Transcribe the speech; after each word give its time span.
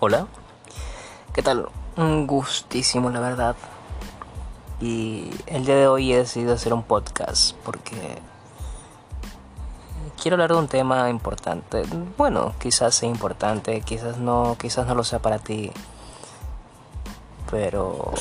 Hola, 0.00 0.28
¿qué 1.32 1.42
tal? 1.42 1.66
Un 1.96 2.28
gustísimo, 2.28 3.10
la 3.10 3.18
verdad. 3.18 3.56
Y 4.80 5.28
el 5.46 5.64
día 5.64 5.74
de 5.74 5.88
hoy 5.88 6.12
he 6.12 6.18
decidido 6.18 6.54
hacer 6.54 6.72
un 6.72 6.84
podcast 6.84 7.56
porque 7.64 8.22
quiero 10.22 10.36
hablar 10.36 10.52
de 10.52 10.58
un 10.58 10.68
tema 10.68 11.10
importante. 11.10 11.82
Bueno, 12.16 12.54
quizás 12.60 12.94
sea 12.94 13.08
importante, 13.08 13.80
quizás 13.80 14.18
no, 14.18 14.56
quizás 14.60 14.86
no 14.86 14.94
lo 14.94 15.02
sea 15.02 15.18
para 15.18 15.40
ti. 15.40 15.72
Pero 17.50 18.12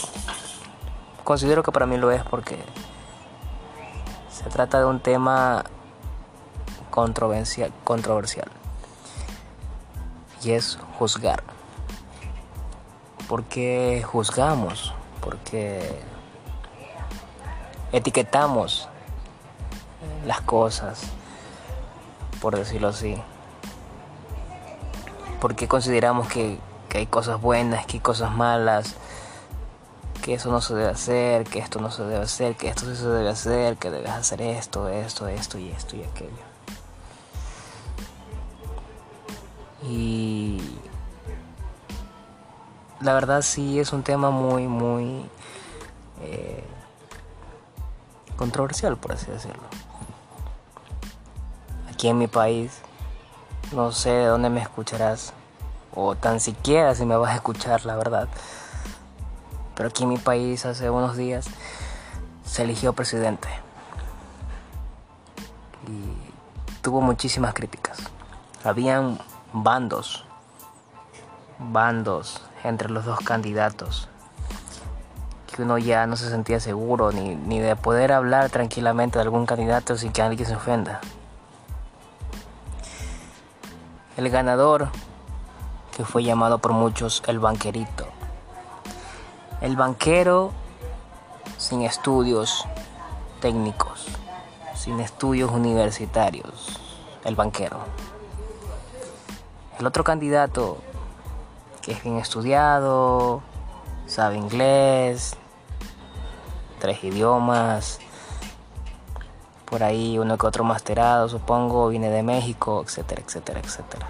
considero 1.23 1.61
que 1.61 1.71
para 1.71 1.85
mí 1.85 1.97
lo 1.97 2.09
es 2.09 2.23
porque 2.23 2.57
se 4.31 4.49
trata 4.49 4.79
de 4.79 4.85
un 4.85 4.99
tema 4.99 5.63
controversial, 6.89 7.71
controversial 7.83 8.49
y 10.41 10.53
es 10.53 10.79
juzgar. 10.97 11.56
¿Por 13.27 13.43
qué 13.43 14.03
juzgamos? 14.05 14.93
Porque 15.21 15.99
etiquetamos 17.91 18.87
las 20.25 20.41
cosas, 20.41 21.01
por 22.41 22.55
decirlo 22.55 22.89
así. 22.89 23.21
Porque 25.41 25.67
consideramos 25.67 26.27
que, 26.27 26.57
que, 26.89 26.99
hay 26.99 27.05
cosas 27.05 27.41
buenas, 27.41 27.85
que 27.85 27.97
hay 27.97 27.99
cosas 27.99 28.31
malas, 28.31 28.95
que 30.23 30.33
eso 30.33 30.49
no 30.49 30.61
se 30.61 30.73
debe 30.73 30.89
hacer, 30.89 31.43
que 31.43 31.59
esto 31.59 31.79
no 31.79 31.91
se 31.91 32.03
debe 32.03 32.23
hacer, 32.23 32.55
que 32.55 32.69
esto 32.69 32.85
sí 32.85 32.95
se 32.95 33.07
debe 33.07 33.29
hacer, 33.29 33.77
que 33.77 33.91
debes 33.91 34.11
hacer 34.11 34.41
esto, 34.41 34.89
esto, 34.89 35.27
esto 35.27 35.57
y 35.57 35.69
esto 35.69 35.95
y 35.95 36.03
aquello. 36.03 36.47
Y 39.83 40.26
la 43.07 43.13
verdad 43.13 43.41
sí 43.41 43.79
es 43.79 43.93
un 43.93 44.03
tema 44.03 44.31
muy, 44.31 44.67
muy 44.67 45.25
eh, 46.21 46.61
controversial, 48.35 48.97
por 48.97 49.13
así 49.13 49.31
decirlo. 49.31 49.63
Aquí 51.89 52.09
en 52.09 52.17
mi 52.17 52.27
país, 52.27 52.81
no 53.71 53.93
sé 53.93 54.09
de 54.09 54.25
dónde 54.25 54.49
me 54.49 54.61
escucharás, 54.61 55.31
o 55.95 56.15
tan 56.15 56.41
siquiera 56.41 56.93
si 56.95 57.05
me 57.05 57.15
vas 57.15 57.31
a 57.31 57.35
escuchar, 57.35 57.85
la 57.85 57.95
verdad. 57.95 58.27
Pero 59.75 59.87
aquí 59.87 60.03
en 60.03 60.09
mi 60.09 60.17
país 60.17 60.65
hace 60.65 60.89
unos 60.89 61.15
días 61.15 61.47
se 62.43 62.63
eligió 62.63 62.91
presidente. 62.91 63.47
Y 65.87 66.81
tuvo 66.81 66.99
muchísimas 66.99 67.53
críticas. 67.53 67.99
Habían 68.65 69.17
bandos, 69.53 70.25
bandos 71.57 72.41
entre 72.69 72.89
los 72.89 73.05
dos 73.05 73.19
candidatos, 73.19 74.09
que 75.53 75.63
uno 75.63 75.77
ya 75.77 76.05
no 76.07 76.15
se 76.15 76.29
sentía 76.29 76.59
seguro 76.59 77.11
ni, 77.11 77.35
ni 77.35 77.59
de 77.59 77.75
poder 77.75 78.11
hablar 78.11 78.49
tranquilamente 78.49 79.17
de 79.17 79.23
algún 79.23 79.45
candidato 79.45 79.97
sin 79.97 80.11
que 80.11 80.21
alguien 80.21 80.47
se 80.47 80.55
ofenda. 80.55 81.01
El 84.17 84.29
ganador, 84.29 84.89
que 85.95 86.03
fue 86.03 86.23
llamado 86.23 86.59
por 86.59 86.73
muchos 86.73 87.23
el 87.27 87.39
banquerito. 87.39 88.07
El 89.61 89.75
banquero 89.75 90.51
sin 91.57 91.81
estudios 91.81 92.65
técnicos, 93.39 94.07
sin 94.75 94.99
estudios 94.99 95.51
universitarios, 95.51 96.79
el 97.25 97.35
banquero. 97.35 97.79
El 99.79 99.85
otro 99.85 100.03
candidato 100.03 100.77
que 101.87 101.93
es 101.93 102.03
bien 102.03 102.17
estudiado, 102.17 103.41
sabe 104.07 104.35
inglés, 104.35 105.37
tres 106.79 107.01
idiomas, 107.01 107.99
por 109.63 109.83
ahí 109.83 110.19
uno 110.19 110.37
que 110.37 110.45
otro 110.45 110.65
masterado, 110.65 111.29
supongo, 111.29 111.87
viene 111.87 112.09
de 112.09 112.23
México, 112.23 112.83
etcétera, 112.85 113.21
etcétera, 113.25 113.61
etcétera. 113.61 114.05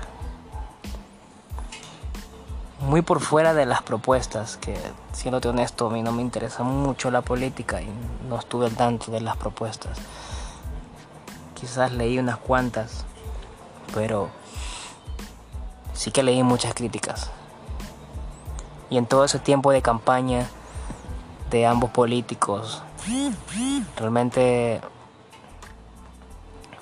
Muy 2.80 3.04
por 3.04 3.20
fuera 3.20 3.54
de 3.54 3.68
las 3.68 3.84
propuestas, 3.84 4.58
que 4.58 4.76
siéndote 5.12 5.48
honesto, 5.48 5.86
a 5.86 5.92
mí 5.92 6.02
no 6.02 6.12
me 6.12 6.24
interesa 6.24 6.64
mucho 6.64 7.12
la 7.12 7.22
política 7.22 7.84
y 7.84 7.90
no 8.28 8.40
estuve 8.40 8.66
al 8.66 8.76
tanto 8.76 9.12
de 9.12 9.22
las 9.22 9.38
propuestas. 9.38 10.00
Quizás 11.54 11.92
leí 11.92 12.18
unas 12.18 12.38
cuantas, 12.38 13.06
pero 13.94 14.30
sí 15.94 16.10
que 16.10 16.24
leí 16.24 16.42
muchas 16.42 16.74
críticas. 16.74 17.30
Y 18.90 18.98
en 18.98 19.06
todo 19.06 19.26
ese 19.26 19.40
tiempo 19.40 19.72
de 19.72 19.82
campaña 19.82 20.48
de 21.50 21.66
ambos 21.66 21.92
políticos, 21.92 22.84
realmente 23.98 24.82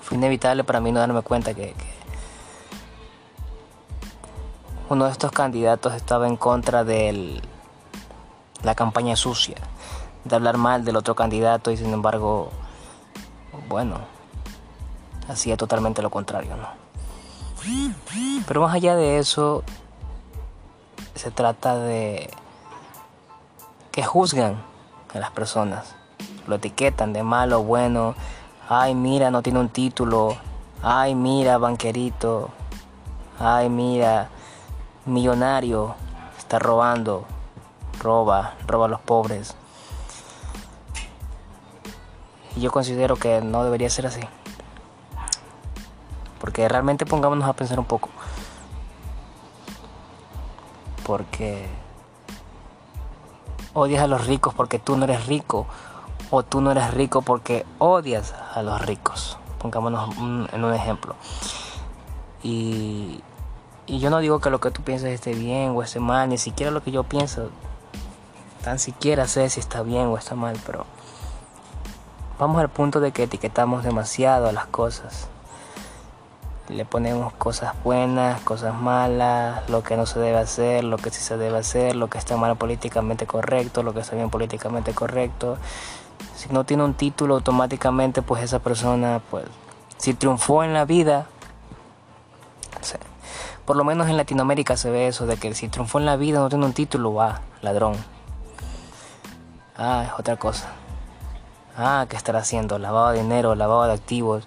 fue 0.02 0.18
inevitable 0.18 0.64
para 0.64 0.80
mí 0.80 0.92
no 0.92 1.00
darme 1.00 1.22
cuenta 1.22 1.54
que, 1.54 1.74
uno 4.90 5.06
de 5.06 5.12
estos 5.12 5.32
candidatos 5.32 5.94
estaba 5.94 6.28
en 6.28 6.38
contra 6.38 6.84
de 6.84 7.42
la 8.64 8.76
campaña 8.76 9.16
sucia, 9.16 9.56
de 10.24 10.36
hablar 10.36 10.58
mal 10.58 10.86
del 10.86 10.96
otro 10.96 11.16
candidato 11.16 11.72
y 11.72 11.78
sin 11.78 11.92
embargo, 11.92 12.52
bueno, 13.68 13.98
hacía 15.28 15.58
totalmente 15.58 16.02
lo 16.02 16.10
contrario, 16.12 16.56
¿no? 16.56 16.68
Pero 18.48 18.62
más 18.62 18.76
allá 18.76 18.96
de 18.96 19.18
eso, 19.18 19.64
se 21.16 21.32
trata 21.32 21.78
de 21.78 22.30
que 23.92 24.04
juzgan 24.04 24.62
a 25.14 25.20
las 25.20 25.32
personas, 25.32 25.96
lo 26.46 26.56
etiquetan 26.56 27.14
de 27.14 27.24
malo, 27.24 27.64
bueno, 27.64 28.16
ay 28.68 28.94
mira, 28.94 29.32
no 29.32 29.42
tiene 29.42 29.60
un 29.60 29.70
título, 29.70 30.38
ay 30.84 31.16
mira, 31.16 31.58
banquerito, 31.58 32.50
ay 33.40 33.70
mira, 33.70 34.30
millonario, 35.06 35.96
está 36.38 36.60
robando, 36.60 37.26
roba, 38.02 38.54
roba 38.68 38.86
a 38.86 38.90
los 38.90 39.00
pobres. 39.00 39.56
Y 42.58 42.62
yo 42.62 42.72
considero 42.72 43.16
que 43.16 43.42
no 43.42 43.64
debería 43.64 43.90
ser 43.90 44.08
así. 44.08 44.22
Porque 46.40 46.68
realmente 46.70 47.06
pongámonos 47.06 47.48
a 47.48 47.54
pensar 47.54 47.80
un 47.80 47.86
poco. 47.86 48.10
Porque 51.06 51.68
odias 53.74 54.04
a 54.04 54.08
los 54.08 54.26
ricos 54.26 54.54
porque 54.54 54.80
tú 54.80 54.98
no 54.98 55.06
eres 55.06 55.28
rico. 55.28 55.68
O 56.32 56.44
tú 56.44 56.62
no 56.62 56.72
eres 56.72 56.94
rico 56.94 57.22
porque 57.22 57.66
odias 57.78 58.34
a 58.54 58.64
los 58.64 58.82
ricos. 58.82 59.38
Pongámonos 59.60 60.16
en 60.18 60.64
un 60.64 60.74
ejemplo. 60.74 61.16
Y, 62.42 63.22
y 63.86 64.00
yo 64.00 64.10
no 64.10 64.20
digo 64.20 64.40
que 64.40 64.50
lo 64.50 64.60
que 64.60 64.72
tú 64.72 64.82
pienses 64.82 65.14
esté 65.14 65.34
bien 65.34 65.72
o 65.76 65.84
esté 65.84 66.00
mal, 66.00 66.30
ni 66.30 66.38
siquiera 66.38 66.72
lo 66.72 66.84
que 66.84 66.92
yo 66.92 67.04
pienso. 67.04 67.50
Tan 68.64 68.80
siquiera 68.80 69.28
sé 69.28 69.50
si 69.50 69.60
está 69.60 69.84
bien 69.84 70.08
o 70.08 70.18
está 70.18 70.34
mal, 70.34 70.58
pero 70.66 70.86
vamos 72.40 72.60
al 72.60 72.70
punto 72.70 73.00
de 73.00 73.12
que 73.12 73.24
etiquetamos 73.24 73.84
demasiado 73.84 74.48
a 74.50 74.52
las 74.52 74.66
cosas 74.66 75.28
le 76.70 76.86
ponemos 76.86 77.34
cosas 77.34 77.76
buenas, 77.84 78.42
cosas 78.42 78.74
malas, 78.74 79.70
lo 79.70 79.84
que 79.84 79.98
no 79.98 80.06
se 80.06 80.20
debe 80.20 80.38
hacer, 80.38 80.84
lo 80.84 80.98
que 80.98 81.12
sí 81.12 81.22
se 81.22 81.38
debe 81.38 81.60
hacer, 81.60 81.96
lo 81.96 82.10
que 82.10 82.18
está 82.18 82.38
mal 82.38 82.56
políticamente 82.58 83.28
correcto, 83.28 83.84
lo 83.84 83.94
que 83.94 84.00
está 84.00 84.16
bien 84.16 84.30
políticamente 84.30 84.94
correcto. 84.94 85.58
Si 86.36 86.50
no 86.50 86.64
tiene 86.64 86.84
un 86.84 86.94
título 86.94 87.36
automáticamente, 87.36 88.22
pues 88.22 88.44
esa 88.44 88.60
persona, 88.60 89.22
pues, 89.30 89.46
si 89.98 90.14
triunfó 90.14 90.64
en 90.64 90.74
la 90.74 90.86
vida, 90.86 91.28
por 93.66 93.76
lo 93.76 93.84
menos 93.84 94.08
en 94.08 94.18
Latinoamérica 94.18 94.78
se 94.78 94.92
ve 94.92 95.08
eso, 95.08 95.26
de 95.26 95.38
que 95.38 95.54
si 95.56 95.68
triunfó 95.70 96.00
en 96.00 96.06
la 96.06 96.18
vida 96.18 96.40
no 96.40 96.50
tiene 96.50 96.66
un 96.66 96.74
título, 96.74 97.14
va, 97.14 97.42
ladrón. 97.62 97.96
Ah, 99.78 100.04
es 100.08 100.20
otra 100.20 100.38
cosa. 100.38 100.70
Ah, 101.78 102.06
¿qué 102.08 102.16
estará 102.16 102.40
haciendo? 102.40 102.80
Lavado 102.80 103.10
de 103.12 103.22
dinero, 103.22 103.56
lavado 103.56 103.86
de 103.86 103.94
activos. 103.94 104.44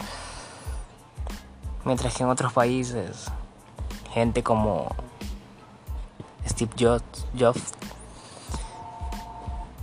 Mientras 1.85 2.15
que 2.15 2.23
en 2.23 2.29
otros 2.29 2.53
países, 2.53 3.27
gente 4.13 4.43
como 4.43 4.89
Steve 6.47 7.01
Jobs, 7.39 7.73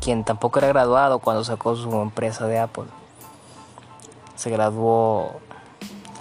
quien 0.02 0.24
tampoco 0.24 0.60
era 0.60 0.68
graduado 0.68 1.20
cuando 1.20 1.44
sacó 1.44 1.76
su 1.76 1.90
empresa 2.02 2.46
de 2.48 2.60
Apple, 2.60 2.86
se 4.36 4.50
graduó 4.50 5.40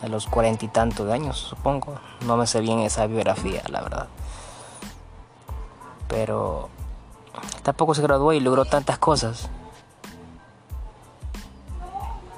a 0.03 0.09
los 0.09 0.27
cuarenta 0.27 0.65
y 0.65 0.69
tantos 0.69 1.07
de 1.07 1.13
años, 1.13 1.37
supongo. 1.37 1.95
No 2.25 2.37
me 2.37 2.47
sé 2.47 2.61
bien 2.61 2.81
esa 2.81 3.07
biografía, 3.07 3.63
la 3.69 3.83
verdad. 3.83 4.09
Pero 6.09 6.69
tampoco 7.63 7.95
se 7.95 8.03
graduó 8.03 8.33
y 8.33 8.41
logró 8.41 8.65
tantas 8.65 8.99
cosas. 8.99 9.51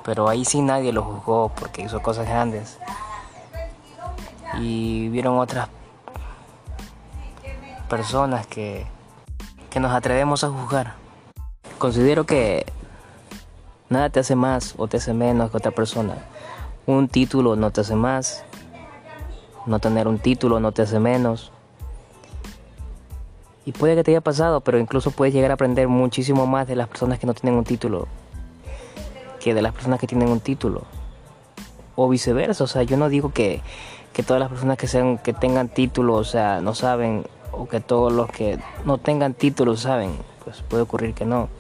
Pero 0.04 0.28
ahí 0.28 0.44
sí 0.44 0.62
nadie 0.62 0.92
lo 0.92 1.02
juzgó 1.02 1.50
porque 1.54 1.82
hizo 1.82 2.00
cosas 2.00 2.26
grandes 2.26 2.78
y 4.60 5.08
vieron 5.08 5.38
otras 5.38 5.68
personas 7.88 8.46
que, 8.46 8.86
que 9.70 9.80
nos 9.80 9.92
atrevemos 9.92 10.44
a 10.44 10.48
juzgar. 10.48 10.94
Considero 11.78 12.24
que 12.24 12.66
nada 13.88 14.10
te 14.10 14.20
hace 14.20 14.34
más 14.34 14.74
o 14.78 14.88
te 14.88 14.96
hace 14.96 15.12
menos 15.12 15.50
que 15.50 15.56
otra 15.56 15.70
persona. 15.70 16.14
Un 16.86 17.08
título 17.08 17.56
no 17.56 17.70
te 17.70 17.80
hace 17.80 17.94
más, 17.94 18.44
no 19.66 19.78
tener 19.78 20.08
un 20.08 20.18
título 20.18 20.60
no 20.60 20.72
te 20.72 20.82
hace 20.82 20.98
menos. 20.98 21.52
Y 23.64 23.72
puede 23.72 23.96
que 23.96 24.04
te 24.04 24.12
haya 24.12 24.20
pasado, 24.20 24.60
pero 24.60 24.78
incluso 24.78 25.10
puedes 25.10 25.34
llegar 25.34 25.50
a 25.50 25.54
aprender 25.54 25.88
muchísimo 25.88 26.46
más 26.46 26.68
de 26.68 26.76
las 26.76 26.88
personas 26.88 27.18
que 27.18 27.26
no 27.26 27.34
tienen 27.34 27.58
un 27.58 27.64
título 27.64 28.06
que 29.46 29.54
de 29.54 29.62
las 29.62 29.72
personas 29.72 30.00
que 30.00 30.08
tienen 30.08 30.28
un 30.28 30.40
título. 30.40 30.82
O 31.94 32.08
viceversa, 32.08 32.64
o 32.64 32.66
sea, 32.66 32.82
yo 32.82 32.96
no 32.96 33.08
digo 33.08 33.32
que, 33.32 33.62
que 34.16 34.22
todas 34.22 34.40
las 34.40 34.48
personas 34.48 34.78
que 34.78 34.86
sean 34.86 35.18
que 35.18 35.34
tengan 35.34 35.68
título, 35.68 36.14
o 36.14 36.24
sea, 36.24 36.62
no 36.62 36.74
saben 36.74 37.26
o 37.52 37.68
que 37.68 37.80
todos 37.80 38.10
los 38.10 38.30
que 38.30 38.58
no 38.86 38.96
tengan 38.96 39.34
título 39.34 39.76
saben, 39.76 40.16
pues 40.42 40.62
puede 40.62 40.84
ocurrir 40.84 41.12
que 41.12 41.26
no. 41.26 41.50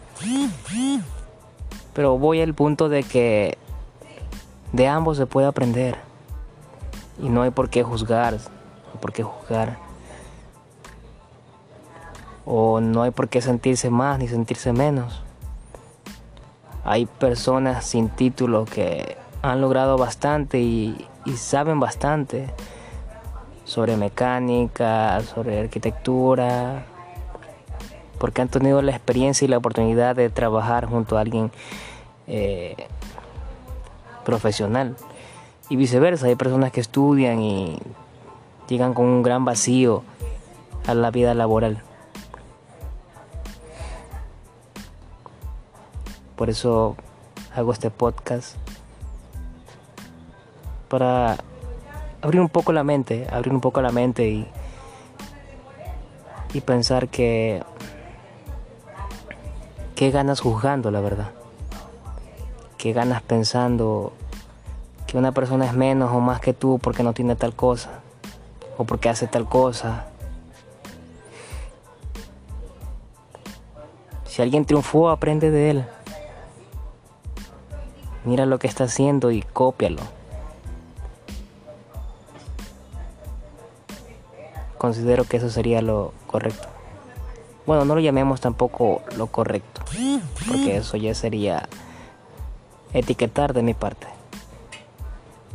Pero 1.92 2.16
voy 2.16 2.40
al 2.40 2.54
punto 2.54 2.88
de 2.88 3.02
que 3.02 3.58
de 4.72 4.88
ambos 4.88 5.18
se 5.18 5.26
puede 5.26 5.46
aprender. 5.46 5.98
Y 7.20 7.28
no 7.28 7.42
hay 7.42 7.50
por 7.50 7.68
qué 7.68 7.82
juzgar, 7.82 8.32
no 8.32 9.00
por 9.02 9.12
qué 9.12 9.22
juzgar. 9.22 9.76
O 12.46 12.80
no 12.80 13.02
hay 13.02 13.10
por 13.10 13.28
qué 13.28 13.42
sentirse 13.42 13.90
más 13.90 14.18
ni 14.18 14.28
sentirse 14.28 14.72
menos. 14.72 15.22
Hay 16.84 17.04
personas 17.04 17.84
sin 17.84 18.08
título 18.08 18.64
que 18.64 19.18
han 19.42 19.60
logrado 19.60 19.98
bastante 19.98 20.58
y, 20.58 21.06
y 21.26 21.36
saben 21.36 21.80
bastante 21.80 22.48
sobre 23.64 23.96
mecánica, 23.96 25.20
sobre 25.22 25.60
arquitectura, 25.60 26.86
porque 28.18 28.40
han 28.40 28.48
tenido 28.48 28.80
la 28.80 28.92
experiencia 28.92 29.44
y 29.44 29.48
la 29.48 29.58
oportunidad 29.58 30.14
de 30.14 30.30
trabajar 30.30 30.86
junto 30.86 31.18
a 31.18 31.20
alguien 31.20 31.50
eh, 32.28 32.76
profesional. 34.24 34.96
Y 35.68 35.74
viceversa, 35.74 36.26
hay 36.26 36.36
personas 36.36 36.70
que 36.70 36.80
estudian 36.80 37.40
y 37.40 37.78
llegan 38.68 38.94
con 38.94 39.06
un 39.06 39.22
gran 39.24 39.44
vacío 39.44 40.04
a 40.86 40.94
la 40.94 41.10
vida 41.10 41.34
laboral. 41.34 41.82
Por 46.36 46.50
eso 46.50 46.94
hago 47.54 47.72
este 47.72 47.90
podcast 47.90 48.56
para 50.88 51.36
abrir 52.22 52.40
un 52.40 52.48
poco 52.48 52.72
la 52.72 52.84
mente, 52.84 53.26
abrir 53.30 53.52
un 53.52 53.60
poco 53.60 53.80
la 53.80 53.90
mente 53.90 54.28
y, 54.28 54.46
y 56.52 56.60
pensar 56.60 57.08
que 57.08 57.62
qué 59.94 60.10
ganas 60.10 60.40
juzgando, 60.40 60.90
la 60.90 61.00
verdad. 61.00 61.30
Qué 62.78 62.92
ganas 62.92 63.22
pensando 63.22 64.12
que 65.06 65.18
una 65.18 65.32
persona 65.32 65.66
es 65.66 65.72
menos 65.72 66.12
o 66.12 66.20
más 66.20 66.40
que 66.40 66.52
tú 66.52 66.78
porque 66.78 67.02
no 67.02 67.12
tiene 67.12 67.36
tal 67.36 67.54
cosa 67.54 68.00
o 68.76 68.84
porque 68.84 69.08
hace 69.08 69.26
tal 69.26 69.48
cosa. 69.48 70.06
Si 74.26 74.42
alguien 74.42 74.66
triunfó, 74.66 75.08
aprende 75.08 75.50
de 75.50 75.70
él. 75.70 75.86
Mira 78.24 78.44
lo 78.44 78.58
que 78.58 78.66
está 78.66 78.84
haciendo 78.84 79.30
y 79.30 79.40
cópialo. 79.40 80.02
Considero 84.78 85.24
que 85.24 85.38
eso 85.38 85.50
sería 85.50 85.82
lo 85.82 86.12
correcto. 86.26 86.68
Bueno, 87.66 87.84
no 87.84 87.94
lo 87.94 88.00
llamemos 88.00 88.40
tampoco 88.40 89.02
lo 89.16 89.26
correcto, 89.26 89.82
porque 90.46 90.76
eso 90.76 90.96
ya 90.96 91.14
sería 91.14 91.68
etiquetar 92.92 93.54
de 93.54 93.62
mi 93.62 93.74
parte. 93.74 94.06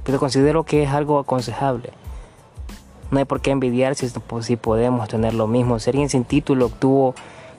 Pero 0.03 0.19
considero 0.19 0.63
que 0.63 0.83
es 0.83 0.89
algo 0.89 1.19
aconsejable. 1.19 1.91
No 3.11 3.19
hay 3.19 3.25
por 3.25 3.41
qué 3.41 3.51
envidiar 3.51 3.95
si, 3.95 4.09
si 4.41 4.55
podemos 4.55 5.07
tener 5.07 5.33
lo 5.33 5.47
mismo. 5.47 5.79
Si 5.79 5.89
alguien 5.89 6.09
sin 6.09 6.25
título 6.25 6.67
obtuvo 6.67 7.15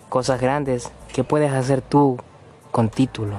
cosas 0.08 0.40
grandes, 0.40 0.90
¿qué 1.12 1.24
puedes 1.24 1.52
hacer 1.52 1.80
tú 1.80 2.18
con 2.70 2.88
título? 2.90 3.36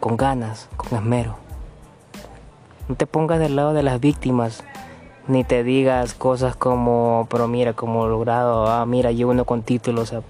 Con 0.00 0.16
ganas, 0.16 0.68
con 0.76 0.98
esmero. 0.98 1.36
No 2.88 2.94
te 2.94 3.06
pongas 3.06 3.38
del 3.38 3.56
lado 3.56 3.72
de 3.72 3.82
las 3.82 4.00
víctimas 4.00 4.64
ni 5.28 5.44
te 5.44 5.62
digas 5.62 6.14
cosas 6.14 6.56
como, 6.56 7.26
pero 7.30 7.48
mira, 7.48 7.74
como 7.74 8.06
logrado, 8.06 8.66
ah, 8.68 8.84
mira, 8.86 9.10
yo 9.12 9.28
uno 9.28 9.44
con 9.44 9.62
título, 9.62 10.02
o 10.02 10.06
sea, 10.06 10.22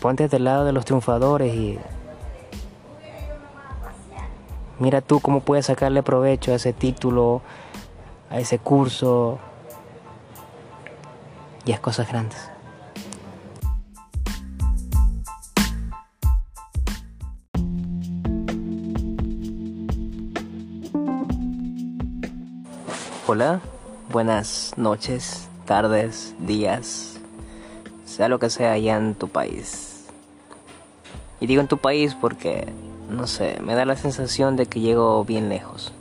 ponte 0.00 0.28
del 0.28 0.44
lado 0.44 0.64
de 0.64 0.72
los 0.72 0.84
triunfadores 0.84 1.54
y 1.54 1.78
mira 4.78 5.00
tú 5.00 5.20
cómo 5.20 5.40
puedes 5.40 5.66
sacarle 5.66 6.02
provecho 6.02 6.52
a 6.52 6.56
ese 6.56 6.72
título, 6.72 7.42
a 8.30 8.38
ese 8.38 8.58
curso 8.58 9.38
y 11.64 11.72
a 11.72 11.80
cosas 11.80 12.08
grandes. 12.08 12.55
Hola, 23.28 23.60
buenas 24.12 24.72
noches, 24.76 25.48
tardes, 25.64 26.36
días, 26.38 27.18
sea 28.04 28.28
lo 28.28 28.38
que 28.38 28.50
sea 28.50 28.70
allá 28.70 28.96
en 28.98 29.16
tu 29.16 29.26
país. 29.26 30.06
Y 31.40 31.48
digo 31.48 31.60
en 31.60 31.66
tu 31.66 31.78
país 31.78 32.14
porque, 32.14 32.68
no 33.10 33.26
sé, 33.26 33.58
me 33.64 33.74
da 33.74 33.84
la 33.84 33.96
sensación 33.96 34.54
de 34.54 34.66
que 34.66 34.78
llego 34.78 35.24
bien 35.24 35.48
lejos. 35.48 35.92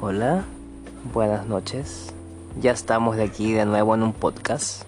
Hola, 0.00 0.44
buenas 1.12 1.48
noches. 1.48 2.14
Ya 2.60 2.70
estamos 2.70 3.16
de 3.16 3.24
aquí 3.24 3.52
de 3.52 3.66
nuevo 3.66 3.96
en 3.96 4.04
un 4.04 4.12
podcast. 4.12 4.84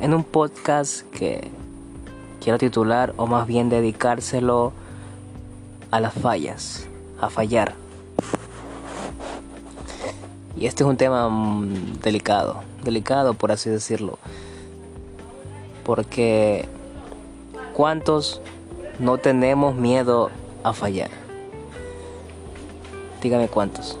En 0.00 0.14
un 0.14 0.24
podcast 0.24 1.02
que 1.10 1.50
quiero 2.40 2.56
titular 2.56 3.12
o 3.18 3.26
más 3.26 3.46
bien 3.46 3.68
dedicárselo 3.68 4.72
a 5.90 6.00
las 6.00 6.14
fallas, 6.14 6.88
a 7.20 7.28
fallar 7.28 7.81
y 10.62 10.66
este 10.66 10.84
es 10.84 10.88
un 10.88 10.96
tema 10.96 11.28
mm, 11.28 11.98
delicado, 12.04 12.62
delicado 12.84 13.34
por 13.34 13.50
así 13.50 13.68
decirlo. 13.68 14.20
Porque 15.84 16.68
¿cuántos 17.74 18.40
no 19.00 19.18
tenemos 19.18 19.74
miedo 19.74 20.30
a 20.62 20.72
fallar? 20.72 21.10
Dígame 23.20 23.48
cuántos. 23.48 23.98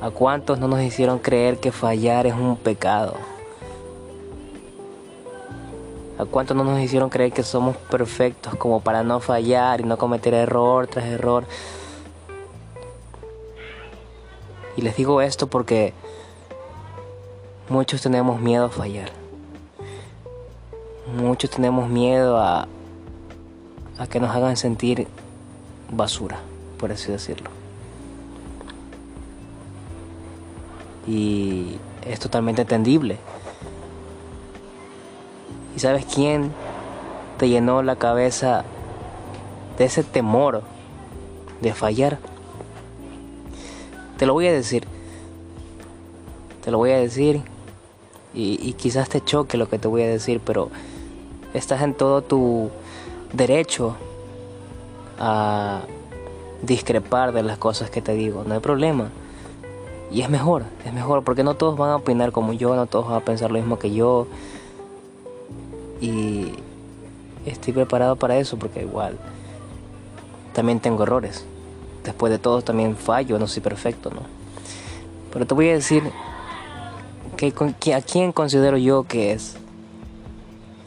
¿A 0.00 0.10
cuántos 0.10 0.58
no 0.58 0.66
nos 0.66 0.82
hicieron 0.82 1.20
creer 1.20 1.58
que 1.58 1.70
fallar 1.70 2.26
es 2.26 2.34
un 2.34 2.56
pecado? 2.56 3.14
¿A 6.18 6.24
cuántos 6.24 6.56
no 6.56 6.64
nos 6.64 6.80
hicieron 6.80 7.08
creer 7.08 7.30
que 7.30 7.44
somos 7.44 7.76
perfectos 7.76 8.56
como 8.56 8.80
para 8.80 9.04
no 9.04 9.20
fallar 9.20 9.80
y 9.80 9.84
no 9.84 9.96
cometer 9.96 10.34
error 10.34 10.88
tras 10.88 11.04
error? 11.04 11.44
Y 14.78 14.80
les 14.80 14.94
digo 14.94 15.20
esto 15.20 15.48
porque 15.48 15.92
muchos 17.68 18.00
tenemos 18.00 18.40
miedo 18.40 18.66
a 18.66 18.68
fallar. 18.68 19.10
Muchos 21.16 21.50
tenemos 21.50 21.88
miedo 21.88 22.38
a, 22.38 22.68
que 24.08 24.20
nos 24.20 24.30
hagan 24.30 24.56
sentir 24.56 25.08
basura, 25.90 26.38
por 26.78 26.92
así 26.92 27.10
decirlo. 27.10 27.50
Y 31.08 31.78
es 32.06 32.20
totalmente 32.20 32.62
entendible. 32.62 33.18
¿Y 35.74 35.80
sabes 35.80 36.06
quién 36.06 36.52
te 37.36 37.48
llenó 37.48 37.82
la 37.82 37.96
cabeza 37.96 38.64
de 39.76 39.86
ese 39.86 40.04
temor 40.04 40.62
de 41.62 41.74
fallar? 41.74 42.20
Te 44.18 44.26
lo 44.26 44.32
voy 44.32 44.48
a 44.48 44.52
decir. 44.52 44.84
Te 46.64 46.72
lo 46.72 46.78
voy 46.78 46.90
a 46.90 46.98
decir. 46.98 47.40
Y, 48.34 48.72
quizás 48.74 49.08
te 49.08 49.20
choque 49.20 49.56
lo 49.56 49.68
que 49.68 49.78
te 49.78 49.88
voy 49.88 50.02
a 50.02 50.08
decir, 50.08 50.40
pero 50.44 50.70
estás 51.54 51.82
en 51.82 51.94
todo 51.94 52.22
tu 52.22 52.70
derecho 53.32 53.96
a 55.18 55.80
discrepar 56.62 57.32
de 57.32 57.42
las 57.42 57.58
cosas 57.58 57.90
que 57.90 58.02
te 58.02 58.12
digo. 58.14 58.44
No 58.46 58.54
hay 58.54 58.60
problema. 58.60 59.10
Y 60.10 60.22
es 60.22 60.30
mejor, 60.30 60.64
es 60.84 60.92
mejor, 60.92 61.24
porque 61.24 61.42
no 61.42 61.54
todos 61.54 61.76
van 61.76 61.90
a 61.90 61.96
opinar 61.96 62.32
como 62.32 62.52
yo, 62.52 62.76
no 62.76 62.86
todos 62.86 63.06
van 63.06 63.16
a 63.16 63.24
pensar 63.24 63.50
lo 63.50 63.58
mismo 63.58 63.78
que 63.78 63.92
yo. 63.92 64.26
Y 66.00 66.52
estoy 67.46 67.72
preparado 67.72 68.16
para 68.16 68.36
eso, 68.36 68.56
porque 68.56 68.82
igual 68.82 69.16
también 70.52 70.80
tengo 70.80 71.04
errores 71.04 71.44
después 72.08 72.32
de 72.32 72.38
todo 72.38 72.62
también 72.62 72.96
fallo, 72.96 73.38
no 73.38 73.46
soy 73.46 73.60
perfecto, 73.60 74.08
¿no? 74.08 74.22
Pero 75.30 75.46
te 75.46 75.52
voy 75.52 75.68
a 75.68 75.74
decir 75.74 76.02
que, 77.36 77.52
a 77.92 78.00
quién 78.00 78.32
considero 78.32 78.78
yo 78.78 79.04
que 79.04 79.32
es 79.32 79.56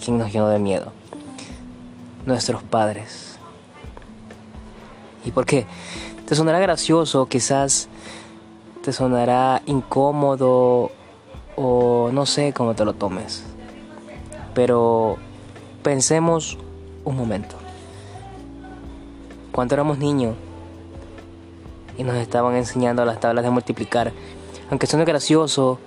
quien 0.04 0.18
nos 0.18 0.34
llenó 0.34 0.48
de 0.48 0.58
miedo. 0.58 0.92
Nuestros 2.25 2.63
padres. 2.63 3.38
¿Y 5.24 5.32
por 5.32 5.46
qué? 5.46 5.68
Te 6.25 6.34
sonará 6.34 6.58
gracioso, 6.58 7.28
quizás 7.28 7.88
te 8.84 8.92
sonará 8.92 9.62
incómodo 9.68 10.90
o 11.56 12.10
no 12.12 12.25
sé 12.25 12.51
cómo 12.51 12.74
te 12.74 12.84
lo 12.84 12.94
tomes. 12.94 13.44
Pero 14.56 15.18
pensemos 15.84 16.58
un 17.06 17.16
momento. 17.16 17.58
Cuando 19.51 19.75
éramos 19.75 20.00
niños 20.00 20.36
y 21.98 22.04
nos 22.04 22.16
estaban 22.16 22.56
enseñando 22.56 23.06
las 23.06 23.20
tablas 23.20 23.44
de 23.44 23.52
multiplicar, 23.52 24.12
aunque 24.70 24.88
suene 24.88 25.06
gracioso, 25.06 25.80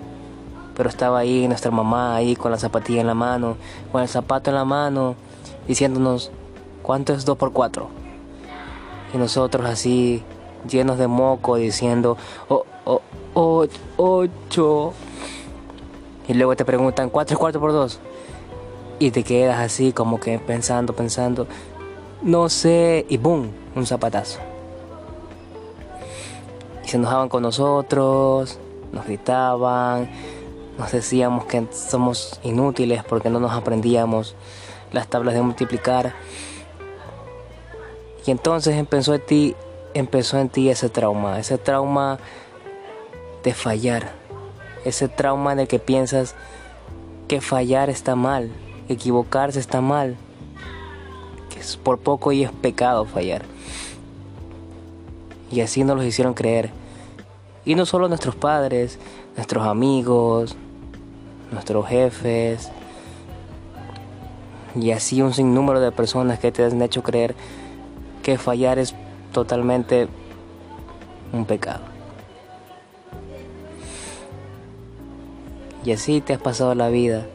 pero 0.77 0.89
estaba 0.89 1.19
ahí 1.19 1.47
nuestra 1.49 1.71
mamá 1.71 2.17
ahí 2.17 2.37
con 2.37 2.51
la 2.51 2.59
zapatilla 2.59 3.01
en 3.01 3.07
la 3.07 3.15
mano, 3.15 3.57
con 3.93 4.03
el 4.03 4.09
zapato 4.09 4.51
en 4.51 4.57
la 4.57 4.65
mano, 4.65 5.15
diciéndonos 5.67 6.31
cuánto 6.83 7.13
es 7.13 7.25
2 7.25 7.37
por 7.37 7.53
4. 7.53 7.89
Y 9.15 9.19
nosotros 9.19 9.67
así 9.67 10.23
llenos 10.69 10.99
de 10.99 11.07
moco 11.07 11.57
diciendo 11.57 12.17
oh, 12.49 12.65
oh, 13.35 13.67
8. 13.97 14.93
Y 16.27 16.35
luego 16.35 16.57
te 16.57 16.65
preguntan 16.65 17.11
4 17.11 17.35
es 17.35 17.39
4 17.39 17.61
por 17.61 17.73
2. 17.73 18.01
Y 18.99 19.11
te 19.11 19.23
quedas 19.23 19.59
así 19.59 19.93
como 19.93 20.21
que 20.21 20.39
pensando, 20.39 20.95
pensando, 20.95 21.47
no 22.23 22.49
sé, 22.49 23.05
y 23.09 23.17
boom, 23.17 23.51
un 23.75 23.87
zapatazo. 23.87 24.41
Se 26.95 26.99
enojaban 26.99 27.29
con 27.29 27.43
nosotros, 27.43 28.57
nos 28.93 29.05
gritaban, 29.05 30.09
nos 30.79 30.93
decíamos 30.93 31.45
que 31.45 31.67
somos 31.73 32.39
inútiles 32.45 33.03
porque 33.03 33.31
no 33.31 33.41
nos 33.41 33.51
aprendíamos 33.51 34.37
las 34.93 35.09
tablas 35.09 35.35
de 35.35 35.43
multiplicar. 35.43 36.15
Y 38.25 38.31
entonces 38.31 38.77
empezó 38.77 39.13
en 39.17 39.27
ti, 39.27 39.57
empezó 39.93 40.39
en 40.39 40.49
ti 40.51 40.69
ese 40.69 40.89
trauma, 40.89 41.41
ese 41.41 41.59
trauma 41.59 42.21
de 43.43 43.55
fallar, 43.55 44.13
ese 44.85 45.09
trauma 45.09 45.53
en 45.53 45.59
el 45.59 45.67
que 45.67 45.81
piensas 45.81 46.37
que 47.27 47.41
fallar 47.41 47.91
está 47.91 48.15
mal, 48.15 48.53
equivocarse 48.89 49.59
está 49.59 49.81
mal, 49.81 50.15
que 51.51 51.59
es 51.59 51.77
por 51.77 51.99
poco 51.99 52.31
y 52.31 52.45
es 52.45 52.53
pecado 52.53 53.05
fallar. 53.05 53.43
Y 55.51 55.61
así 55.61 55.83
nos 55.83 55.97
lo 55.97 56.05
hicieron 56.05 56.35
creer. 56.35 56.84
Y 57.64 57.75
no 57.75 57.87
solo 57.87 58.09
nuestros 58.09 58.35
padres, 58.35 58.99
nuestros 59.37 59.66
amigos, 59.66 60.56
nuestros 61.50 61.87
jefes 61.87 62.71
y 64.75 64.90
así 64.90 65.23
un 65.23 65.33
sinnúmero 65.33 65.80
de 65.80 65.92
personas 65.92 66.38
que 66.38 66.52
te 66.52 66.64
han 66.64 66.83
hecho 66.83 67.02
creer 67.02 67.35
que 68.23 68.38
fallar 68.38 68.78
es 68.78 68.94
totalmente 69.33 70.09
un 71.33 71.44
pecado. 71.44 71.83
Y 75.85 75.92
así 75.92 76.21
te 76.21 76.33
has 76.33 76.40
pasado 76.40 76.75
la 76.75 76.88
vida, 76.88 77.26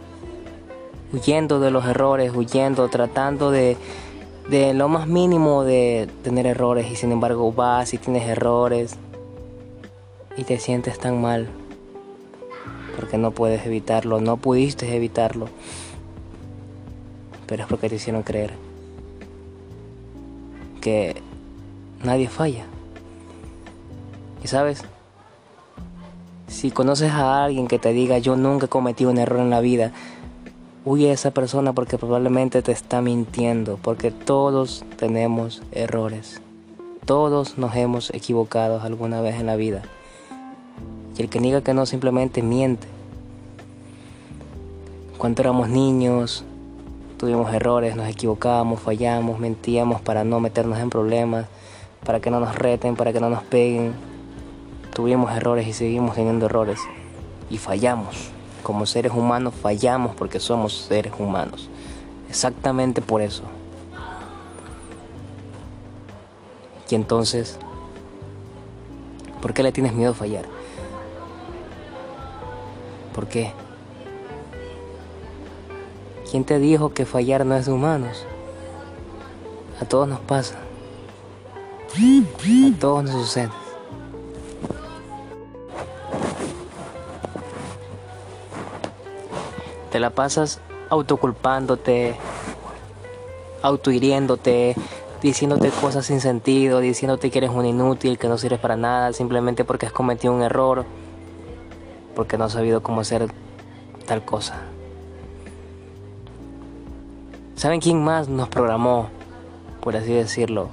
huyendo 1.14 1.60
de 1.60 1.70
los 1.70 1.86
errores, 1.86 2.34
huyendo, 2.36 2.88
tratando 2.90 3.52
de, 3.52 3.78
de 4.50 4.74
lo 4.74 4.90
más 4.90 5.08
mínimo 5.08 5.64
de 5.64 6.10
tener 6.24 6.48
errores 6.48 6.92
y 6.92 6.96
sin 6.96 7.12
embargo 7.12 7.52
vas 7.52 7.94
y 7.94 8.00
tienes 8.00 8.28
errores 8.28 8.98
y 10.40 10.46
te 10.46 10.58
sientes 10.58 10.98
tan 10.98 11.22
mal 11.22 11.50
porque 12.96 13.18
no 13.18 13.32
puedes 13.32 13.66
evitarlo, 13.66 14.22
no 14.22 14.38
pudiste 14.38 14.96
evitarlo, 14.96 15.50
pero 17.46 17.64
es 17.64 17.70
porque 17.70 17.90
te 17.90 17.96
hicieron 17.96 18.24
creer 18.24 18.54
que 20.80 21.22
nadie 22.04 22.30
falla. 22.30 22.66
Y 24.42 24.48
sabes, 24.48 24.84
si 26.48 26.72
conoces 26.72 27.12
a 27.12 27.44
alguien 27.44 27.68
que 27.68 27.80
te 27.80 27.92
diga 27.92 28.18
yo 28.20 28.38
nunca 28.38 28.68
he 28.68 28.70
cometido 28.70 29.12
un 29.12 29.18
error 29.18 29.42
en 29.42 29.50
la 29.50 29.60
vida, 29.60 29.92
huye 30.86 31.10
a 31.10 31.14
esa 31.14 31.32
persona 31.32 31.74
porque 31.74 31.98
probablemente 31.98 32.62
te 32.62 32.72
está 32.72 33.02
mintiendo, 33.02 33.78
porque 33.82 34.12
todos 34.12 34.86
tenemos 34.98 35.62
errores. 35.74 36.42
Todos 37.06 37.58
nos 37.58 37.76
hemos 37.76 38.14
equivocado 38.14 38.80
alguna 38.82 39.20
vez 39.20 39.36
en 39.36 39.48
la 39.48 39.58
vida. 39.58 39.82
El 41.20 41.28
que 41.28 41.42
diga 41.42 41.62
que 41.62 41.74
no 41.74 41.86
simplemente 41.86 42.42
miente. 42.42 42.88
Cuando 45.18 45.42
éramos 45.42 45.68
niños, 45.68 46.46
tuvimos 47.18 47.54
errores, 47.54 47.98
nos 47.98 48.08
equivocábamos, 48.08 48.80
fallamos, 48.80 49.38
mentíamos 49.38 50.00
para 50.00 50.24
no 50.24 50.40
meternos 50.40 50.80
en 50.80 50.90
problemas, 50.90 51.48
para 52.06 52.22
que 52.22 52.32
no 52.32 52.40
nos 52.40 52.56
reten, 52.56 52.96
para 52.96 53.12
que 53.12 53.20
no 53.20 53.30
nos 53.30 53.44
peguen. 53.44 53.96
Tuvimos 54.94 55.36
errores 55.36 55.68
y 55.68 55.74
seguimos 55.74 56.16
teniendo 56.16 56.46
errores. 56.46 56.80
Y 57.50 57.58
fallamos. 57.58 58.30
Como 58.64 58.86
seres 58.86 59.12
humanos 59.12 59.54
fallamos 59.62 60.16
porque 60.16 60.40
somos 60.40 60.74
seres 60.74 61.12
humanos. 61.20 61.70
Exactamente 62.30 63.02
por 63.02 63.22
eso. 63.22 63.44
Y 66.90 66.96
entonces, 66.96 67.60
¿por 69.42 69.54
qué 69.54 69.64
le 69.64 69.74
tienes 69.74 69.92
miedo 69.92 70.12
a 70.12 70.16
fallar? 70.16 70.59
¿Por 73.14 73.28
qué? 73.28 73.54
¿Quién 76.30 76.44
te 76.44 76.60
dijo 76.60 76.94
que 76.94 77.06
fallar 77.06 77.46
no 77.46 77.56
es 77.56 77.66
de 77.66 77.72
humanos? 77.72 78.26
A 79.82 79.86
todos 79.86 80.08
nos 80.08 80.20
pasa. 80.20 80.56
A 81.90 82.80
todos 82.80 83.04
nos 83.04 83.14
sucede. 83.14 83.50
Te 89.92 90.00
la 90.00 90.12
pasas 90.12 90.62
autoculpándote, 90.90 92.16
autohiriéndote, 93.64 94.76
diciéndote 95.22 95.72
cosas 95.72 96.06
sin 96.06 96.22
sentido, 96.22 96.80
diciéndote 96.80 97.32
que 97.32 97.40
eres 97.40 97.50
un 97.50 97.66
inútil, 97.66 98.20
que 98.20 98.28
no 98.28 98.38
sirves 98.38 98.60
para 98.60 98.76
nada, 98.76 99.14
simplemente 99.14 99.66
porque 99.66 99.88
has 99.88 99.92
cometido 99.92 100.32
un 100.34 100.44
error 100.44 100.86
porque 102.20 102.38
no 102.38 102.44
ha 102.44 102.50
sabido 102.50 102.84
cómo 102.84 103.00
hacer 103.00 103.28
tal 104.06 104.26
cosa. 104.26 104.58
¿Saben 107.56 107.80
quién 107.80 108.04
más 108.04 108.28
nos 108.28 108.50
programó, 108.50 109.08
por 109.80 109.96
así 109.96 110.12
decirlo, 110.12 110.68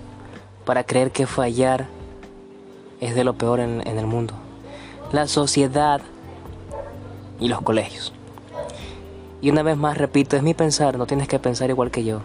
para 0.65 0.83
creer 0.83 1.13
que 1.13 1.25
fallar 1.25 1.87
es 3.01 3.15
de 3.15 3.23
lo 3.23 3.35
peor 3.35 3.61
en, 3.61 3.87
en 3.87 3.97
el 3.97 4.07
mundo? 4.07 4.35
La 5.13 5.29
sociedad 5.29 6.01
y 7.39 7.47
los 7.47 7.63
colegios. 7.63 8.13
Y 9.41 9.51
una 9.51 9.63
vez 9.63 9.77
más 9.77 9.97
repito, 9.97 10.37
es 10.37 10.43
mi 10.43 10.53
pensar, 10.53 10.99
no 10.99 11.07
tienes 11.07 11.29
que 11.29 11.39
pensar 11.39 11.71
igual 11.71 11.93
que 11.93 12.03
yo. 12.03 12.23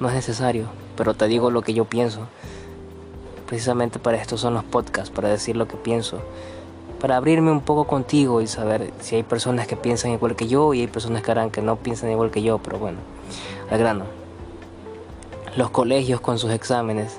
No 0.00 0.08
es 0.08 0.14
necesario, 0.14 0.68
pero 0.96 1.12
te 1.12 1.26
digo 1.26 1.50
lo 1.50 1.60
que 1.60 1.74
yo 1.74 1.84
pienso. 1.84 2.26
Precisamente 3.46 3.98
para 3.98 4.16
esto 4.16 4.38
son 4.38 4.54
los 4.54 4.64
podcasts, 4.64 5.10
para 5.10 5.28
decir 5.28 5.58
lo 5.58 5.68
que 5.68 5.76
pienso 5.76 6.22
para 7.00 7.16
abrirme 7.16 7.50
un 7.50 7.62
poco 7.62 7.84
contigo 7.84 8.42
y 8.42 8.46
saber 8.46 8.92
si 9.00 9.16
hay 9.16 9.22
personas 9.22 9.66
que 9.66 9.76
piensan 9.76 10.12
igual 10.12 10.36
que 10.36 10.46
yo 10.46 10.74
y 10.74 10.82
hay 10.82 10.86
personas 10.86 11.22
que 11.22 11.30
que 11.50 11.62
no 11.62 11.76
piensan 11.76 12.10
igual 12.10 12.30
que 12.30 12.42
yo, 12.42 12.58
pero 12.58 12.78
bueno, 12.78 12.98
al 13.70 13.78
grano. 13.78 14.04
Los 15.56 15.70
colegios 15.70 16.20
con 16.20 16.38
sus 16.38 16.52
exámenes 16.52 17.18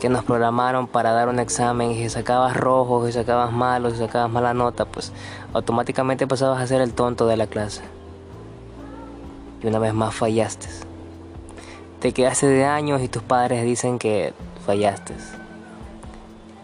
que 0.00 0.08
nos 0.08 0.24
programaron 0.24 0.86
para 0.86 1.12
dar 1.12 1.28
un 1.28 1.38
examen 1.38 1.90
y 1.90 1.96
si 1.96 2.08
sacabas 2.08 2.56
rojos 2.56 3.08
y 3.08 3.12
sacabas 3.12 3.52
malos 3.52 3.94
y 3.94 3.98
sacabas 3.98 4.30
mala 4.30 4.54
nota, 4.54 4.84
pues 4.86 5.12
automáticamente 5.52 6.26
pasabas 6.26 6.60
a 6.60 6.66
ser 6.66 6.80
el 6.80 6.92
tonto 6.92 7.26
de 7.26 7.36
la 7.36 7.46
clase. 7.46 7.82
Y 9.62 9.66
una 9.66 9.78
vez 9.78 9.94
más 9.94 10.14
fallaste. 10.14 10.68
Te 12.00 12.12
quedaste 12.12 12.46
de 12.46 12.64
años 12.64 13.02
y 13.02 13.08
tus 13.08 13.22
padres 13.22 13.64
dicen 13.64 13.98
que 13.98 14.32
fallaste. 14.64 15.14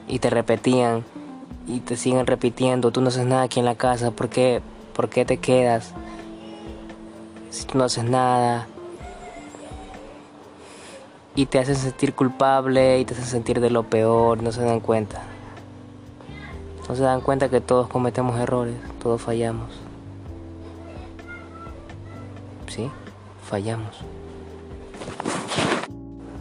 Y 0.08 0.18
te 0.18 0.28
repetían 0.28 1.04
y 1.72 1.80
te 1.80 1.96
siguen 1.96 2.26
repitiendo, 2.26 2.90
tú 2.90 3.00
no 3.00 3.08
haces 3.08 3.26
nada 3.26 3.42
aquí 3.42 3.58
en 3.58 3.66
la 3.66 3.74
casa, 3.74 4.10
¿por 4.10 4.28
qué, 4.28 4.60
¿Por 4.94 5.08
qué 5.08 5.24
te 5.24 5.38
quedas? 5.38 5.92
Si 7.50 7.64
tú 7.64 7.78
no 7.78 7.84
haces 7.84 8.04
nada. 8.04 8.66
Y 11.34 11.46
te 11.46 11.58
hacen 11.58 11.76
sentir 11.76 12.14
culpable 12.14 12.98
y 12.98 13.06
te 13.06 13.14
hacen 13.14 13.24
sentir 13.24 13.60
de 13.60 13.70
lo 13.70 13.84
peor, 13.84 14.42
no 14.42 14.52
se 14.52 14.62
dan 14.62 14.80
cuenta. 14.80 15.22
No 16.88 16.94
se 16.94 17.02
dan 17.02 17.22
cuenta 17.22 17.48
que 17.48 17.62
todos 17.62 17.88
cometemos 17.88 18.38
errores, 18.38 18.74
todos 19.02 19.22
fallamos. 19.22 19.70
¿Sí? 22.68 22.90
Fallamos. 23.48 23.96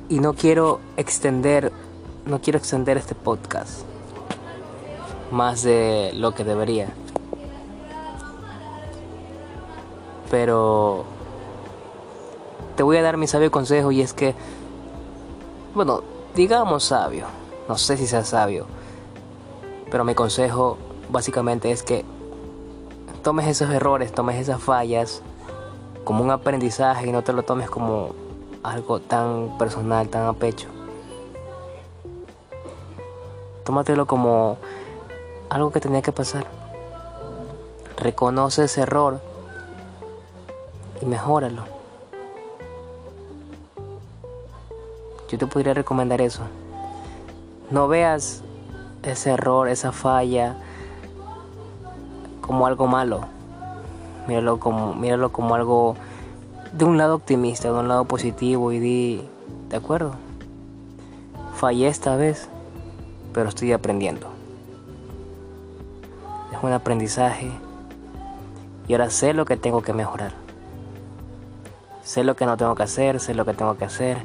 Y 0.09 0.19
no 0.19 0.33
quiero 0.33 0.81
extender, 0.97 1.71
no 2.25 2.41
quiero 2.41 2.59
extender 2.59 2.97
este 2.97 3.15
podcast 3.15 3.85
más 5.31 5.63
de 5.63 6.11
lo 6.13 6.33
que 6.33 6.43
debería. 6.43 6.89
Pero 10.29 11.05
te 12.75 12.83
voy 12.83 12.97
a 12.97 13.01
dar 13.01 13.17
mi 13.17 13.27
sabio 13.27 13.51
consejo 13.51 13.91
y 13.91 14.01
es 14.01 14.13
que, 14.13 14.35
bueno, 15.73 16.03
digamos 16.35 16.85
sabio, 16.85 17.25
no 17.67 17.77
sé 17.77 17.97
si 17.97 18.07
sea 18.07 18.23
sabio, 18.23 18.65
pero 19.89 20.03
mi 20.03 20.15
consejo 20.15 20.77
básicamente 21.09 21.71
es 21.71 21.83
que 21.83 22.05
tomes 23.23 23.47
esos 23.47 23.69
errores, 23.71 24.13
tomes 24.13 24.37
esas 24.37 24.61
fallas 24.61 25.21
como 26.05 26.23
un 26.23 26.31
aprendizaje 26.31 27.07
y 27.07 27.11
no 27.11 27.23
te 27.23 27.33
lo 27.33 27.43
tomes 27.43 27.69
como 27.69 28.15
algo 28.63 28.99
tan 28.99 29.57
personal, 29.57 30.07
tan 30.09 30.25
a 30.25 30.33
pecho. 30.33 30.67
Tómatelo 33.63 34.07
como 34.07 34.57
algo 35.51 35.69
que 35.71 35.81
tenía 35.81 36.01
que 36.01 36.13
pasar. 36.13 36.45
Reconoce 37.97 38.63
ese 38.63 38.81
error 38.81 39.19
y 41.01 41.05
mejóralo. 41.05 41.63
Yo 45.27 45.37
te 45.37 45.45
podría 45.47 45.73
recomendar 45.73 46.21
eso. 46.21 46.43
No 47.69 47.89
veas 47.89 48.43
ese 49.03 49.31
error, 49.31 49.67
esa 49.67 49.91
falla 49.91 50.55
como 52.39 52.65
algo 52.65 52.87
malo. 52.87 53.25
Míralo 54.29 54.57
como, 54.57 54.93
míralo 54.93 55.33
como 55.33 55.55
algo 55.55 55.95
de 56.71 56.85
un 56.85 56.97
lado 56.97 57.15
optimista, 57.15 57.69
de 57.69 57.77
un 57.77 57.89
lado 57.89 58.05
positivo 58.05 58.71
y 58.71 58.79
di, 58.79 59.29
de 59.67 59.75
acuerdo, 59.75 60.13
fallé 61.55 61.89
esta 61.89 62.15
vez, 62.15 62.47
pero 63.33 63.49
estoy 63.49 63.73
aprendiendo. 63.73 64.30
Un 66.61 66.73
aprendizaje 66.73 67.51
y 68.87 68.93
ahora 68.93 69.09
sé 69.09 69.33
lo 69.33 69.45
que 69.45 69.57
tengo 69.57 69.81
que 69.81 69.93
mejorar. 69.93 70.33
Sé 72.03 72.23
lo 72.23 72.35
que 72.35 72.45
no 72.45 72.57
tengo 72.57 72.75
que 72.75 72.83
hacer, 72.83 73.19
sé 73.19 73.33
lo 73.33 73.45
que 73.45 73.53
tengo 73.53 73.77
que 73.77 73.85
hacer. 73.85 74.17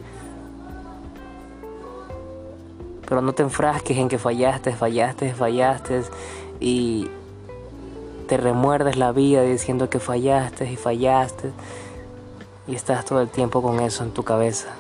Pero 3.09 3.23
no 3.23 3.33
te 3.33 3.43
enfrasques 3.43 3.97
en 3.97 4.09
que 4.09 4.19
fallaste, 4.19 4.73
fallaste, 4.73 5.33
fallaste 5.35 6.03
y 6.59 7.09
te 8.29 8.37
remuerdes 8.37 8.97
la 8.97 9.13
vida 9.13 9.43
diciendo 9.43 9.89
que 9.89 10.01
fallaste 10.01 10.71
y 10.71 10.77
fallaste 10.77 11.53
y 12.67 12.75
estás 12.75 13.05
todo 13.05 13.21
el 13.21 13.29
tiempo 13.29 13.63
con 13.63 13.79
eso 13.81 14.03
en 14.03 14.11
tu 14.11 14.25
cabeza. 14.25 14.71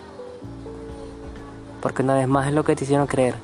Porque 1.80 2.02
una 2.02 2.16
vez 2.16 2.26
más 2.26 2.48
es 2.48 2.54
lo 2.54 2.64
que 2.64 2.74
te 2.74 2.84
hicieron 2.84 3.06
creer. 3.06 3.36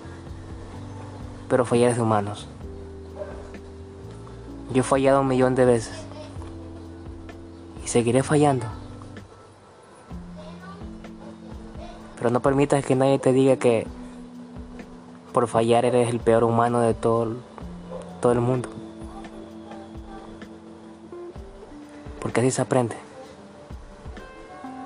Pero 1.48 1.64
fallar 1.64 1.94
de 1.94 2.00
humanos. 2.00 2.48
Yo 4.72 4.80
he 4.80 4.84
fallado 4.84 5.20
un 5.20 5.28
millón 5.28 5.54
de 5.54 5.66
veces. 5.66 5.92
Y 7.84 7.88
seguiré 7.88 8.22
fallando. 8.22 8.66
Pero 12.16 12.30
no 12.30 12.40
permitas 12.40 12.84
que 12.86 12.94
nadie 12.94 13.18
te 13.18 13.32
diga 13.32 13.56
que 13.56 13.86
por 15.32 15.48
fallar 15.48 15.84
eres 15.84 16.08
el 16.08 16.20
peor 16.20 16.44
humano 16.44 16.80
de 16.80 16.94
todo, 16.94 17.36
todo 18.20 18.32
el 18.32 18.40
mundo. 18.40 18.68
Porque 22.20 22.40
así 22.40 22.50
se 22.50 22.62
aprende. 22.62 22.96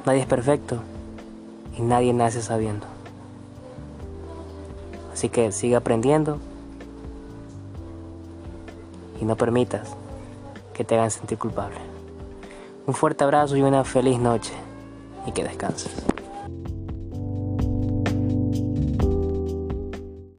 Nadie 0.05 0.21
es 0.21 0.27
perfecto 0.27 0.79
y 1.77 1.83
nadie 1.83 2.13
nace 2.13 2.43
sabiendo. 2.43 2.87
Así 5.13 5.29
que 5.29 5.53
sigue 5.53 5.77
aprendiendo 5.77 6.39
y 9.21 9.25
no 9.25 9.37
permitas 9.37 9.97
que 10.75 10.85
te 10.85 10.95
hagan 10.97 11.11
sentir 11.11 11.39
culpable. 11.39 11.79
Un 12.87 12.95
fuerte 12.95 13.25
abrazo 13.25 13.57
y 13.57 13.63
una 13.63 13.85
feliz 13.85 14.19
noche 14.19 14.53
y 15.27 15.33
que 15.33 15.43
descanses. 15.43 16.16